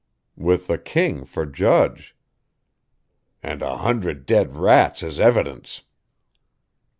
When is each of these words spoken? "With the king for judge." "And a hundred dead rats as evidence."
"With 0.35 0.65
the 0.65 0.79
king 0.79 1.25
for 1.25 1.45
judge." 1.45 2.15
"And 3.43 3.61
a 3.61 3.77
hundred 3.77 4.25
dead 4.25 4.55
rats 4.55 5.03
as 5.03 5.19
evidence." 5.19 5.83